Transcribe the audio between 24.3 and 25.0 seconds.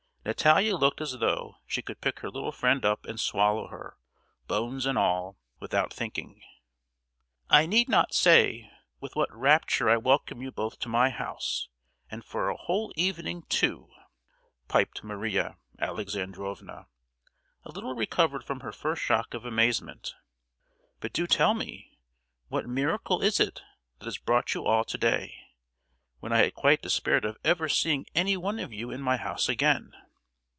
you all to